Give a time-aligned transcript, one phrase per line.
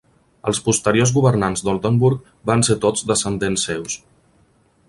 [0.51, 4.01] Els posteriors governants d'Oldenburg van ser tots descendents seus.